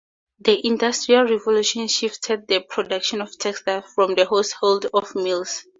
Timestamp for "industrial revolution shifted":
0.65-2.47